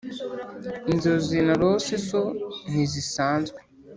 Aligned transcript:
inzozi 0.91 1.37
narose 1.47 1.93
zo 2.07 2.21
ntizisanzwe! 2.69 3.59